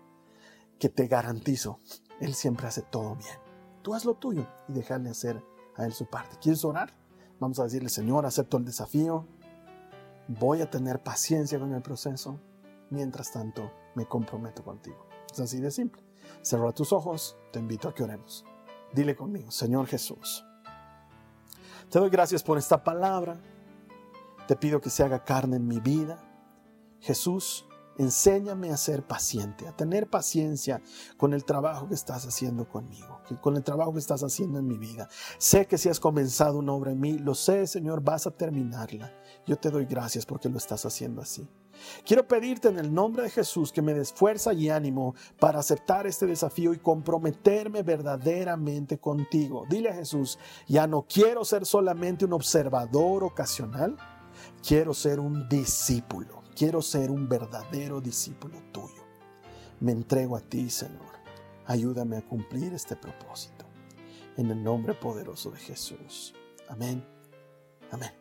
[0.78, 1.80] que te garantizo,
[2.20, 3.36] Él siempre hace todo bien.
[3.82, 5.44] Tú haz lo tuyo y déjale hacer
[5.76, 6.38] a Él su parte.
[6.40, 6.94] ¿Quieres orar?
[7.40, 9.26] Vamos a decirle, Señor, acepto el desafío,
[10.30, 12.40] voy a tener paciencia con el proceso,
[12.92, 15.08] mientras tanto me comprometo contigo.
[15.32, 16.02] Es así de simple.
[16.42, 18.46] Cerra tus ojos, te invito a que oremos.
[18.94, 20.46] Dile conmigo, Señor Jesús,
[21.90, 23.40] te doy gracias por esta palabra,
[24.48, 26.20] te pido que se haga carne en mi vida.
[27.00, 27.68] Jesús,
[28.00, 30.82] Enséñame a ser paciente, a tener paciencia
[31.18, 34.78] con el trabajo que estás haciendo conmigo, con el trabajo que estás haciendo en mi
[34.78, 35.10] vida.
[35.38, 39.14] Sé que si has comenzado una obra en mí, lo sé, Señor, vas a terminarla.
[39.46, 41.46] Yo te doy gracias porque lo estás haciendo así.
[42.06, 46.08] Quiero pedirte en el nombre de Jesús que me des fuerza y ánimo para aceptar
[46.08, 49.66] este desafío y comprometerme verdaderamente contigo.
[49.70, 50.40] Dile a Jesús,
[50.70, 53.98] ya no quiero ser solamente un observador ocasional,
[54.66, 56.39] quiero ser un discípulo.
[56.60, 59.02] Quiero ser un verdadero discípulo tuyo.
[59.80, 61.14] Me entrego a ti, Señor.
[61.66, 63.64] Ayúdame a cumplir este propósito.
[64.36, 66.34] En el nombre poderoso de Jesús.
[66.68, 67.02] Amén.
[67.92, 68.12] Amén.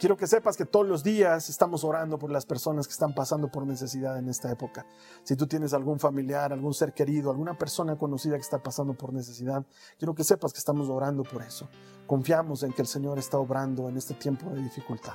[0.00, 3.48] Quiero que sepas que todos los días estamos orando por las personas que están pasando
[3.48, 4.84] por necesidad en esta época.
[5.22, 9.12] Si tú tienes algún familiar, algún ser querido, alguna persona conocida que está pasando por
[9.12, 9.64] necesidad,
[9.96, 11.68] quiero que sepas que estamos orando por eso.
[12.08, 15.14] Confiamos en que el Señor está obrando en este tiempo de dificultad.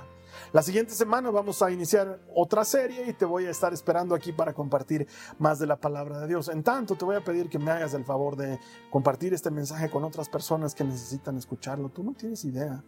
[0.53, 4.31] La siguiente semana vamos a iniciar otra serie y te voy a estar esperando aquí
[4.31, 5.07] para compartir
[5.39, 6.47] más de la palabra de Dios.
[6.47, 8.57] En tanto, te voy a pedir que me hagas el favor de
[8.89, 11.89] compartir este mensaje con otras personas que necesitan escucharlo.
[11.89, 12.81] Tú no tienes idea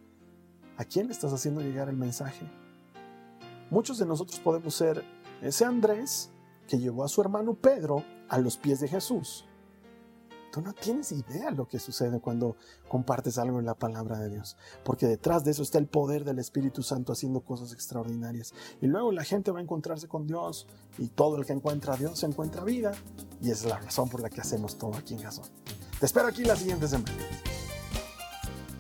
[0.82, 2.44] ¿A quién le estás haciendo llegar el mensaje?
[3.70, 5.06] Muchos de nosotros podemos ser
[5.44, 6.32] ese Andrés
[6.68, 9.46] que llevó a su hermano Pedro a los pies de Jesús.
[10.52, 12.56] Tú no tienes idea lo que sucede cuando
[12.88, 16.40] compartes algo en la palabra de Dios, porque detrás de eso está el poder del
[16.40, 18.52] Espíritu Santo haciendo cosas extraordinarias.
[18.82, 20.66] Y luego la gente va a encontrarse con Dios
[20.98, 22.92] y todo el que encuentra a Dios se encuentra vida.
[23.40, 25.46] Y esa es la razón por la que hacemos todo aquí en Gazón.
[26.00, 27.14] Te espero aquí la siguiente semana.